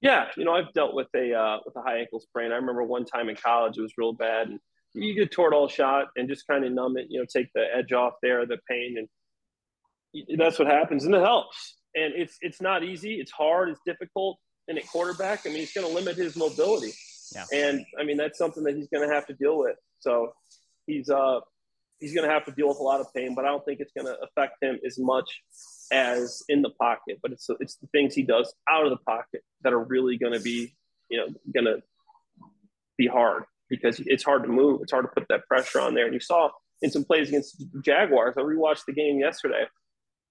Yeah, 0.00 0.26
you 0.36 0.44
know, 0.44 0.52
I've 0.52 0.72
dealt 0.72 0.94
with 0.94 1.08
a 1.16 1.34
uh, 1.34 1.58
with 1.66 1.74
a 1.74 1.82
high 1.82 1.98
ankle 1.98 2.20
sprain. 2.20 2.52
I 2.52 2.56
remember 2.56 2.84
one 2.84 3.04
time 3.04 3.28
in 3.28 3.34
college 3.34 3.76
it 3.76 3.82
was 3.82 3.94
real 3.98 4.12
bad, 4.12 4.46
and 4.46 4.60
you 4.94 5.14
get 5.14 5.32
Toradol 5.32 5.70
shot 5.70 6.08
and 6.16 6.28
just 6.28 6.46
kind 6.46 6.64
of 6.64 6.72
numb 6.72 6.96
it. 6.96 7.06
You 7.08 7.20
know, 7.20 7.26
take 7.30 7.48
the 7.54 7.64
edge 7.74 7.92
off 7.92 8.14
there, 8.22 8.46
the 8.46 8.58
pain, 8.68 8.96
and 8.98 10.38
that's 10.38 10.58
what 10.58 10.68
happens, 10.68 11.04
and 11.04 11.14
it 11.14 11.20
helps. 11.20 11.76
And 11.94 12.14
it's 12.14 12.36
it's 12.40 12.60
not 12.60 12.84
easy. 12.84 13.14
It's 13.14 13.32
hard. 13.32 13.70
It's 13.70 13.80
difficult. 13.84 14.38
And 14.68 14.78
at 14.78 14.86
quarterback, 14.86 15.46
I 15.46 15.50
mean, 15.50 15.62
it's 15.62 15.72
going 15.72 15.86
to 15.86 15.94
limit 15.94 16.16
his 16.16 16.36
mobility. 16.36 16.92
Yeah. 17.34 17.44
And 17.52 17.86
I 17.98 18.04
mean, 18.04 18.16
that's 18.16 18.38
something 18.38 18.62
that 18.64 18.76
he's 18.76 18.88
going 18.88 19.06
to 19.08 19.14
have 19.14 19.26
to 19.26 19.34
deal 19.34 19.58
with. 19.58 19.76
So 20.00 20.32
he's 20.86 21.08
uh 21.10 21.40
he's 21.98 22.14
going 22.14 22.26
to 22.26 22.32
have 22.32 22.44
to 22.46 22.52
deal 22.52 22.68
with 22.68 22.78
a 22.78 22.82
lot 22.82 23.00
of 23.00 23.12
pain, 23.14 23.34
but 23.34 23.44
I 23.44 23.48
don't 23.48 23.64
think 23.64 23.80
it's 23.80 23.92
going 23.92 24.06
to 24.06 24.16
affect 24.22 24.62
him 24.62 24.78
as 24.86 24.98
much 24.98 25.42
as 25.92 26.42
in 26.48 26.62
the 26.62 26.70
pocket. 26.70 27.18
But 27.22 27.32
it's 27.32 27.48
it's 27.60 27.76
the 27.76 27.88
things 27.88 28.14
he 28.14 28.22
does 28.22 28.54
out 28.70 28.84
of 28.84 28.90
the 28.90 29.02
pocket 29.04 29.42
that 29.62 29.72
are 29.72 29.82
really 29.82 30.18
going 30.18 30.34
to 30.34 30.40
be 30.40 30.74
you 31.08 31.18
know 31.18 31.26
going 31.52 31.66
to 31.66 31.82
be 32.96 33.06
hard 33.06 33.44
because 33.68 34.00
it's 34.06 34.24
hard 34.24 34.42
to 34.44 34.48
move. 34.48 34.80
It's 34.82 34.92
hard 34.92 35.04
to 35.04 35.10
put 35.12 35.28
that 35.28 35.46
pressure 35.46 35.80
on 35.80 35.94
there. 35.94 36.04
And 36.04 36.14
you 36.14 36.20
saw 36.20 36.50
in 36.82 36.90
some 36.90 37.04
plays 37.04 37.28
against 37.28 37.64
Jaguars. 37.82 38.34
I 38.36 38.40
rewatched 38.40 38.84
the 38.86 38.92
game 38.92 39.18
yesterday. 39.18 39.64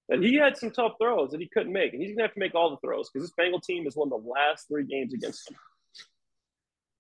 And 0.10 0.24
he 0.24 0.36
had 0.36 0.56
some 0.58 0.72
tough 0.72 0.94
throws 1.02 1.32
that 1.32 1.42
he 1.42 1.50
couldn't 1.50 1.74
make. 1.74 1.94
And 1.94 2.02
he's 2.02 2.12
going 2.12 2.20
to 2.20 2.24
have 2.24 2.34
to 2.34 2.40
make 2.40 2.56
all 2.56 2.70
the 2.70 2.78
throws 2.78 3.10
because 3.10 3.28
this 3.28 3.36
Bengal 3.36 3.60
team 3.60 3.84
has 3.84 3.96
won 3.96 4.10
the 4.10 4.16
last 4.16 4.68
three 4.68 4.86
games 4.86 5.14
against 5.14 5.50
him. 5.50 5.58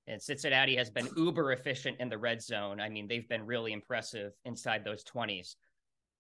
And 0.08 0.22
Cincinnati 0.22 0.76
has 0.78 0.90
been 0.90 1.10
uber 1.18 1.52
efficient 1.52 1.98
in 2.00 2.10
the 2.10 2.18
red 2.18 2.42
zone. 2.42 2.80
I 2.80 2.90
mean, 2.90 3.08
they've 3.08 3.28
been 3.28 3.46
really 3.46 3.74
impressive 3.74 4.34
inside 4.46 4.84
those 4.84 5.04
20s. 5.04 5.56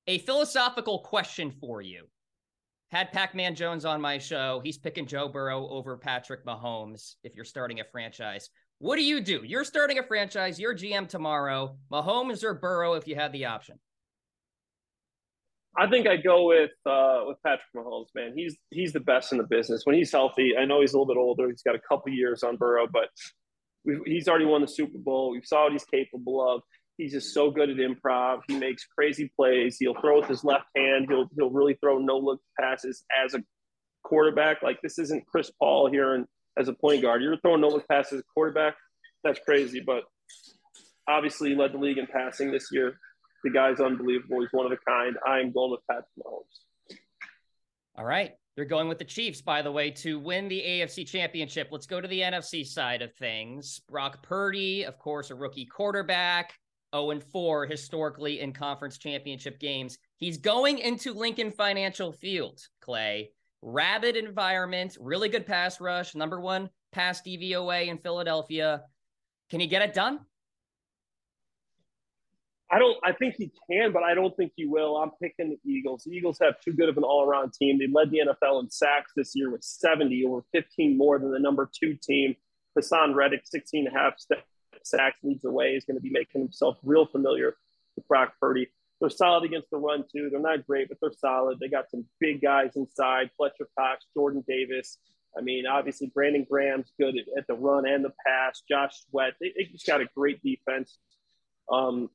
A 0.07 0.19
philosophical 0.19 0.99
question 0.99 1.51
for 1.51 1.81
you. 1.81 2.05
Had 2.91 3.11
Pac 3.11 3.35
Man 3.35 3.55
Jones 3.55 3.83
on 3.83 3.99
my 3.99 4.17
show. 4.17 4.61
He's 4.63 4.77
picking 4.77 5.05
Joe 5.05 5.27
Burrow 5.27 5.67
over 5.67 5.97
Patrick 5.97 6.45
Mahomes 6.45 7.15
if 7.23 7.35
you're 7.35 7.45
starting 7.45 7.81
a 7.81 7.83
franchise. 7.83 8.49
What 8.79 8.97
do 8.97 9.03
you 9.03 9.21
do? 9.21 9.41
You're 9.43 9.63
starting 9.63 9.97
a 9.97 10.03
franchise, 10.03 10.59
you're 10.59 10.75
GM 10.75 11.07
tomorrow. 11.07 11.77
Mahomes 11.91 12.43
or 12.43 12.53
Burrow 12.53 12.93
if 12.93 13.07
you 13.07 13.15
had 13.15 13.31
the 13.33 13.45
option? 13.45 13.79
I 15.79 15.87
think 15.87 16.07
I 16.07 16.17
go 16.17 16.47
with 16.47 16.71
uh, 16.85 17.21
with 17.25 17.37
Patrick 17.43 17.67
Mahomes, 17.75 18.07
man. 18.15 18.33
He's 18.35 18.57
he's 18.71 18.93
the 18.93 18.99
best 18.99 19.31
in 19.31 19.37
the 19.37 19.43
business 19.43 19.81
when 19.83 19.95
he's 19.95 20.11
healthy. 20.11 20.53
I 20.57 20.65
know 20.65 20.81
he's 20.81 20.93
a 20.93 20.97
little 20.97 21.13
bit 21.13 21.19
older; 21.19 21.49
he's 21.49 21.61
got 21.61 21.75
a 21.75 21.81
couple 21.87 22.11
years 22.11 22.41
on 22.41 22.57
Burrow, 22.57 22.87
but 22.91 23.09
he's 24.05 24.27
already 24.27 24.45
won 24.45 24.61
the 24.61 24.67
Super 24.67 24.97
Bowl. 24.97 25.31
We 25.31 25.41
saw 25.43 25.63
what 25.63 25.73
he's 25.73 25.85
capable 25.85 26.47
of. 26.47 26.61
He's 26.97 27.11
just 27.11 27.31
so 27.31 27.51
good 27.51 27.69
at 27.69 27.77
improv. 27.77 28.39
He 28.47 28.57
makes 28.57 28.85
crazy 28.85 29.31
plays. 29.35 29.77
He'll 29.79 29.99
throw 30.01 30.19
with 30.19 30.29
his 30.29 30.43
left 30.43 30.65
hand. 30.75 31.05
He'll 31.09 31.29
he'll 31.37 31.51
really 31.51 31.77
throw 31.81 31.99
no 31.99 32.17
look 32.17 32.41
passes 32.59 33.03
as 33.23 33.35
a 33.35 33.43
quarterback. 34.03 34.63
Like 34.63 34.81
this 34.81 34.97
isn't 34.97 35.27
Chris 35.27 35.51
Paul 35.59 35.91
here 35.91 36.15
and 36.15 36.25
as 36.57 36.67
a 36.67 36.73
point 36.73 37.01
guard. 37.01 37.21
You're 37.21 37.37
throwing 37.37 37.61
no 37.61 37.67
look 37.67 37.87
passes 37.87 38.23
quarterback. 38.33 38.75
That's 39.23 39.39
crazy. 39.39 39.81
But 39.85 40.03
obviously, 41.07 41.49
he 41.49 41.55
led 41.55 41.73
the 41.73 41.77
league 41.77 41.97
in 41.97 42.07
passing 42.07 42.51
this 42.51 42.69
year. 42.71 42.99
The 43.43 43.51
guy's 43.51 43.79
unbelievable. 43.79 44.41
He's 44.41 44.49
one 44.51 44.65
of 44.65 44.71
a 44.71 44.77
kind. 44.89 45.15
I 45.25 45.39
am 45.39 45.51
going 45.51 45.71
with 45.71 45.81
Patrick 45.89 46.07
Mahomes. 46.19 46.97
All 47.97 48.05
right. 48.05 48.33
They're 48.55 48.65
going 48.65 48.87
with 48.87 48.97
the 48.97 49.05
Chiefs, 49.05 49.41
by 49.41 49.61
the 49.61 49.71
way, 49.71 49.91
to 49.91 50.19
win 50.19 50.47
the 50.47 50.59
AFC 50.59 51.07
championship. 51.07 51.67
Let's 51.71 51.85
go 51.85 52.01
to 52.01 52.07
the 52.07 52.21
NFC 52.21 52.65
side 52.65 53.03
of 53.03 53.13
things. 53.13 53.81
Brock 53.87 54.23
Purdy, 54.23 54.83
of 54.83 54.97
course, 54.97 55.29
a 55.29 55.35
rookie 55.35 55.65
quarterback, 55.65 56.53
0 56.95 57.19
4 57.31 57.67
historically 57.67 58.39
in 58.39 58.53
conference 58.53 58.97
championship 58.97 59.59
games. 59.59 59.99
He's 60.17 60.37
going 60.37 60.79
into 60.79 61.13
Lincoln 61.13 61.51
Financial 61.51 62.11
Field, 62.11 62.59
Clay. 62.81 63.29
Rabid 63.61 64.15
environment, 64.15 64.97
really 64.99 65.29
good 65.29 65.45
pass 65.45 65.81
rush, 65.81 66.15
number 66.15 66.39
one 66.39 66.69
pass 66.91 67.21
DVOA 67.21 67.87
in 67.87 67.97
Philadelphia. 67.97 68.83
Can 69.49 69.59
he 69.59 69.67
get 69.67 69.81
it 69.81 69.93
done? 69.93 70.19
I 72.69 72.79
don't. 72.79 72.97
I 73.03 73.13
think 73.13 73.35
he 73.35 73.51
can, 73.71 73.93
but 73.93 74.03
I 74.03 74.13
don't 74.13 74.35
think 74.35 74.51
he 74.55 74.65
will. 74.65 74.97
I'm 74.97 75.11
picking 75.21 75.49
the 75.49 75.71
Eagles. 75.71 76.03
The 76.03 76.11
Eagles 76.11 76.37
have 76.41 76.59
too 76.59 76.73
good 76.73 76.89
of 76.89 76.97
an 76.97 77.03
all-around 77.03 77.53
team. 77.53 77.79
They 77.79 77.87
led 77.87 78.11
the 78.11 78.19
NFL 78.19 78.61
in 78.61 78.69
sacks 78.69 79.13
this 79.15 79.31
year 79.35 79.49
with 79.49 79.63
70, 79.63 80.25
over 80.25 80.43
15 80.51 80.97
more 80.97 81.17
than 81.17 81.31
the 81.31 81.39
number 81.39 81.69
two 81.73 81.95
team. 81.95 82.35
Haason 82.77 83.15
Reddick, 83.15 83.41
16 83.45 83.87
and 83.87 83.95
a 83.95 83.99
half 83.99 84.13
sacks, 84.83 85.17
leads 85.23 85.43
the 85.43 85.51
way. 85.51 85.73
He's 85.73 85.85
going 85.85 85.95
to 85.95 86.01
be 86.01 86.09
making 86.11 86.41
himself 86.41 86.77
real 86.83 87.05
familiar 87.05 87.55
with 87.95 88.07
Brock 88.07 88.33
Purdy. 88.39 88.67
They're 88.99 89.09
solid 89.09 89.43
against 89.43 89.69
the 89.69 89.77
run 89.77 90.05
too. 90.11 90.29
They're 90.31 90.39
not 90.39 90.65
great, 90.65 90.89
but 90.89 90.97
they're 90.99 91.11
solid. 91.11 91.59
They 91.59 91.67
got 91.67 91.89
some 91.91 92.05
big 92.19 92.41
guys 92.41 92.71
inside: 92.75 93.29
Fletcher 93.37 93.67
Cox, 93.77 94.05
Jordan 94.15 94.43
Davis. 94.47 94.97
I 95.37 95.41
mean, 95.41 95.67
obviously 95.67 96.11
Brandon 96.13 96.45
Graham's 96.49 96.91
good 96.99 97.15
at, 97.17 97.25
at 97.37 97.47
the 97.47 97.53
run 97.53 97.87
and 97.87 98.03
the 98.03 98.13
pass. 98.25 98.63
Josh 98.67 98.93
Sweat. 99.09 99.33
They, 99.39 99.53
they 99.55 99.65
just 99.65 99.85
got 99.85 100.01
a 100.01 100.07
great 100.15 100.41
defense. 100.41 100.97
Um, 101.71 102.09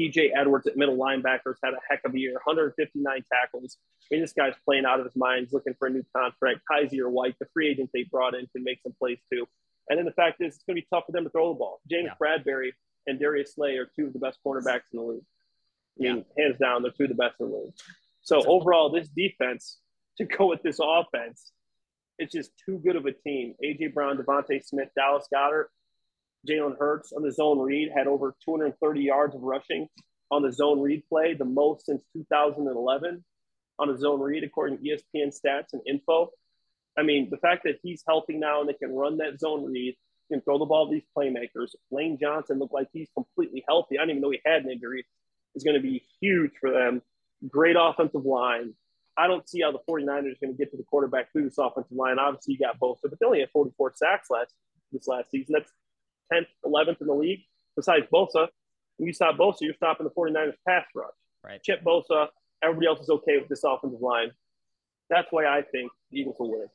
TJ 0.00 0.30
Edwards 0.34 0.66
at 0.66 0.76
middle 0.76 0.96
linebackers 0.96 1.56
had 1.62 1.74
a 1.74 1.78
heck 1.88 2.00
of 2.04 2.14
a 2.14 2.18
year, 2.18 2.32
159 2.32 3.24
tackles. 3.30 3.76
I 4.02 4.14
mean, 4.14 4.22
this 4.22 4.32
guy's 4.32 4.54
playing 4.64 4.84
out 4.86 5.00
of 5.00 5.06
his 5.06 5.16
mind, 5.16 5.46
He's 5.46 5.52
looking 5.52 5.74
for 5.78 5.88
a 5.88 5.90
new 5.90 6.04
contract. 6.16 6.60
Kyzir 6.70 7.10
White, 7.10 7.36
the 7.38 7.46
free 7.52 7.68
agent 7.68 7.90
they 7.92 8.04
brought 8.04 8.34
in, 8.34 8.46
can 8.54 8.64
make 8.64 8.80
some 8.82 8.94
plays 8.98 9.18
too. 9.32 9.46
And 9.88 9.98
then 9.98 10.06
the 10.06 10.12
fact 10.12 10.40
is, 10.40 10.54
it's 10.54 10.64
going 10.64 10.76
to 10.76 10.82
be 10.82 10.88
tough 10.90 11.04
for 11.06 11.12
them 11.12 11.24
to 11.24 11.30
throw 11.30 11.52
the 11.52 11.58
ball. 11.58 11.80
James 11.90 12.08
yeah. 12.08 12.14
Bradberry 12.20 12.70
and 13.06 13.18
Darius 13.20 13.54
Slay 13.54 13.76
are 13.76 13.88
two 13.96 14.06
of 14.06 14.12
the 14.12 14.18
best 14.18 14.38
cornerbacks 14.44 14.88
in 14.92 14.98
the 14.98 15.02
league. 15.02 15.24
I 15.98 16.02
mean, 16.02 16.24
yeah. 16.36 16.44
hands 16.44 16.58
down, 16.58 16.82
they're 16.82 16.92
two 16.92 17.04
of 17.04 17.10
the 17.10 17.14
best 17.14 17.36
in 17.40 17.50
the 17.50 17.56
league. 17.56 17.74
So 18.22 18.42
overall, 18.46 18.90
this 18.90 19.08
defense 19.08 19.78
to 20.18 20.24
go 20.24 20.46
with 20.46 20.62
this 20.62 20.78
offense, 20.82 21.52
it's 22.18 22.32
just 22.32 22.50
too 22.64 22.80
good 22.84 22.96
of 22.96 23.06
a 23.06 23.12
team. 23.12 23.54
AJ 23.64 23.94
Brown, 23.94 24.16
DeVonta 24.16 24.64
Smith, 24.64 24.88
Dallas 24.96 25.26
Goedert, 25.32 25.66
Jalen 26.48 26.78
Hurts 26.78 27.12
on 27.12 27.22
the 27.22 27.32
zone 27.32 27.58
read 27.58 27.90
had 27.94 28.06
over 28.06 28.36
230 28.44 29.00
yards 29.00 29.34
of 29.34 29.42
rushing 29.42 29.88
on 30.30 30.42
the 30.42 30.52
zone 30.52 30.80
read 30.80 31.02
play, 31.08 31.34
the 31.34 31.44
most 31.44 31.86
since 31.86 32.04
2011 32.12 33.24
on 33.78 33.90
a 33.90 33.96
zone 33.96 34.20
read, 34.20 34.44
according 34.44 34.78
to 34.78 34.84
ESPN 34.84 35.34
stats 35.34 35.72
and 35.72 35.82
info. 35.86 36.30
I 36.96 37.02
mean, 37.02 37.28
the 37.30 37.38
fact 37.38 37.62
that 37.64 37.78
he's 37.82 38.04
healthy 38.06 38.36
now 38.36 38.60
and 38.60 38.68
they 38.68 38.74
can 38.74 38.94
run 38.94 39.18
that 39.18 39.40
zone 39.40 39.64
read, 39.64 39.96
can 40.30 40.40
throw 40.40 40.58
the 40.58 40.64
ball 40.64 40.86
to 40.86 40.92
these 40.92 41.04
playmakers. 41.16 41.70
Lane 41.90 42.18
Johnson 42.20 42.58
looked 42.58 42.72
like 42.72 42.88
he's 42.92 43.08
completely 43.14 43.64
healthy. 43.66 43.98
I 43.98 44.02
didn't 44.02 44.10
even 44.10 44.22
know 44.22 44.30
he 44.30 44.40
had 44.44 44.64
an 44.64 44.70
injury. 44.70 45.04
Is 45.54 45.64
going 45.64 45.76
to 45.76 45.82
be 45.82 46.02
huge 46.20 46.52
for 46.60 46.70
them. 46.70 47.00
Great 47.48 47.76
offensive 47.78 48.24
line. 48.24 48.74
I 49.16 49.28
don't 49.28 49.48
see 49.48 49.60
how 49.62 49.70
the 49.70 49.78
49ers 49.88 50.08
are 50.08 50.40
going 50.40 50.52
to 50.52 50.58
get 50.58 50.72
to 50.72 50.76
the 50.76 50.82
quarterback 50.82 51.30
through 51.32 51.44
this 51.44 51.58
offensive 51.58 51.96
line. 51.96 52.18
Obviously, 52.18 52.54
you 52.54 52.58
got 52.58 52.78
both, 52.80 52.98
but 53.02 53.12
they 53.12 53.26
only 53.26 53.40
had 53.40 53.50
44 53.50 53.92
sacks 53.94 54.28
last 54.30 54.52
this 54.92 55.06
last 55.06 55.30
season. 55.30 55.54
That's 55.56 55.70
10th, 56.32 56.46
11th 56.64 57.00
in 57.00 57.06
the 57.06 57.14
league. 57.14 57.40
Besides 57.76 58.06
Bosa, 58.12 58.48
when 58.96 59.06
you 59.06 59.12
stop 59.12 59.36
Bosa, 59.36 59.62
you're 59.62 59.74
stopping 59.74 60.04
the 60.04 60.10
49ers 60.10 60.54
pass 60.66 60.84
rush. 60.94 61.10
Right. 61.44 61.62
Chip 61.62 61.82
Bosa, 61.84 62.28
everybody 62.62 62.86
else 62.86 63.00
is 63.00 63.10
okay 63.10 63.38
with 63.38 63.48
this 63.48 63.64
offensive 63.64 64.00
line. 64.00 64.30
That's 65.10 65.28
why 65.30 65.46
I 65.46 65.62
think 65.62 65.90
the 66.10 66.20
Eagles 66.20 66.36
will 66.38 66.50
win. 66.50 66.68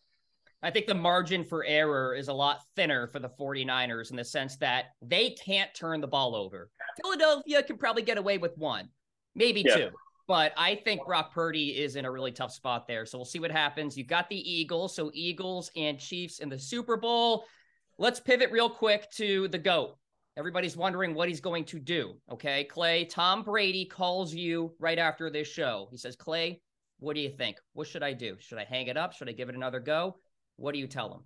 I 0.62 0.72
think 0.72 0.88
the 0.88 0.96
margin 0.96 1.44
for 1.44 1.64
error 1.64 2.14
is 2.14 2.28
a 2.28 2.34
lot 2.34 2.62
thinner 2.76 3.08
for 3.08 3.20
the 3.20 3.30
49ers 3.30 4.12
in 4.12 4.18
the 4.18 4.26
sense 4.26 4.58
that 4.58 4.88
they 5.02 5.32
can't 5.32 5.74
turn 5.74 6.02
the 6.02 6.08
ball 6.08 6.36
over. 6.36 6.70
Philadelphia 7.02 7.64
can 7.64 7.78
probably 7.78 8.02
get 8.02 8.18
away 8.18 8.38
with 8.38 8.58
one, 8.58 8.90
maybe 9.36 9.64
yeah. 9.66 9.76
two. 9.76 9.90
But 10.28 10.54
I 10.58 10.76
think 10.76 11.06
Brock 11.06 11.34
Purdy 11.34 11.70
is 11.70 11.96
in 11.96 12.06
a 12.06 12.12
really 12.12 12.32
tough 12.32 12.52
spot 12.52 12.88
there. 12.88 13.06
So 13.06 13.18
we'll 13.18 13.26
see 13.26 13.40
what 13.40 13.52
happens. 13.52 13.98
You've 13.98 14.08
got 14.08 14.30
the 14.30 14.38
Eagles. 14.38 14.96
So 14.96 15.10
Eagles 15.14 15.72
and 15.76 15.98
Chiefs 15.98 16.40
in 16.40 16.50
the 16.50 16.60
Super 16.60 16.98
Bowl. 16.98 17.46
Let's 17.98 18.20
pivot 18.20 18.52
real 18.52 18.70
quick 18.70 19.10
to 19.14 19.48
the 19.48 19.58
GOAT. 19.58 19.96
Everybody's 20.38 20.78
wondering 20.78 21.16
what 21.16 21.30
he's 21.30 21.42
going 21.42 21.66
to 21.66 21.80
do. 21.80 22.14
Okay, 22.32 22.66
Clay, 22.66 23.06
Tom 23.06 23.44
Brady 23.44 23.86
calls 23.86 24.34
you 24.34 24.74
right 24.80 25.00
after 25.00 25.32
this 25.32 25.48
show. 25.48 25.88
He 25.90 25.98
says, 25.98 26.16
Clay, 26.16 26.62
what 27.00 27.16
do 27.16 27.22
you 27.22 27.30
think? 27.30 27.58
What 27.74 27.88
should 27.88 28.04
I 28.04 28.14
do? 28.14 28.38
Should 28.40 28.60
I 28.60 28.66
hang 28.66 28.88
it 28.88 28.98
up? 28.98 29.14
Should 29.14 29.30
I 29.30 29.34
give 29.34 29.50
it 29.50 29.56
another 29.56 29.80
go? 29.80 30.16
What 30.60 30.74
do 30.74 30.80
you 30.80 30.88
tell 30.88 31.14
him? 31.14 31.22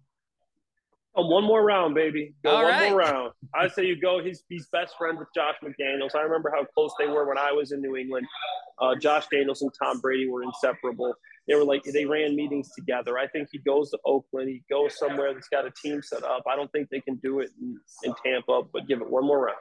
Oh, 1.15 1.27
one 1.27 1.43
more 1.43 1.63
round, 1.63 1.93
baby. 1.93 2.33
Go 2.43 2.51
All 2.51 2.63
one 2.63 2.71
right. 2.71 2.89
more 2.89 2.99
round. 2.99 3.31
I 3.53 3.67
say 3.67 3.85
you 3.85 3.99
go. 3.99 4.23
He's 4.23 4.43
he's 4.49 4.67
best 4.71 4.95
friends 4.97 5.19
with 5.19 5.27
Josh 5.35 5.55
McDaniels. 5.63 6.15
I 6.15 6.21
remember 6.21 6.51
how 6.55 6.65
close 6.73 6.91
they 6.97 7.07
were 7.07 7.27
when 7.27 7.37
I 7.37 7.51
was 7.51 7.71
in 7.71 7.81
New 7.81 7.95
England. 7.95 8.25
Uh, 8.81 8.95
Josh 8.95 9.27
Daniels 9.31 9.61
and 9.61 9.71
Tom 9.79 9.99
Brady 9.99 10.27
were 10.27 10.41
inseparable 10.41 11.13
they 11.47 11.55
were 11.55 11.63
like 11.63 11.83
they 11.83 12.05
ran 12.05 12.35
meetings 12.35 12.71
together. 12.77 13.17
I 13.17 13.27
think 13.27 13.49
he 13.51 13.57
goes 13.59 13.89
to 13.91 13.99
Oakland. 14.05 14.49
He 14.49 14.63
goes 14.69 14.97
somewhere 14.97 15.33
that's 15.33 15.49
got 15.49 15.65
a 15.65 15.71
team 15.71 16.01
set 16.01 16.23
up. 16.23 16.43
I 16.49 16.55
don't 16.55 16.71
think 16.71 16.89
they 16.89 17.01
can 17.01 17.15
do 17.15 17.39
it 17.39 17.51
in, 17.61 17.77
in 18.03 18.13
Tampa, 18.23 18.61
but 18.71 18.87
give 18.87 19.01
it 19.01 19.09
one 19.09 19.25
more 19.25 19.45
round. 19.45 19.57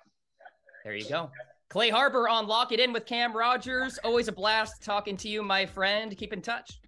There 0.84 0.94
you 0.94 1.08
go. 1.08 1.30
Clay 1.68 1.90
Harbor 1.90 2.28
on 2.28 2.46
Lock 2.46 2.70
It 2.70 2.80
In 2.80 2.92
with 2.92 3.06
Cam 3.06 3.36
Rogers. 3.36 3.98
Always 4.04 4.28
a 4.28 4.32
blast 4.32 4.82
talking 4.82 5.16
to 5.18 5.28
you, 5.28 5.42
my 5.42 5.66
friend. 5.66 6.16
Keep 6.16 6.32
in 6.32 6.42
touch. 6.42 6.80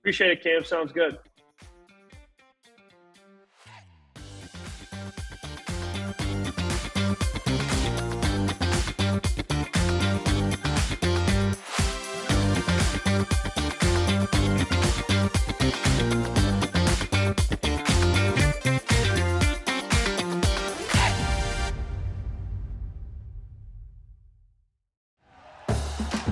Appreciate 0.00 0.32
it, 0.32 0.42
Cam. 0.42 0.64
Sounds 0.64 0.92
good. 0.92 1.18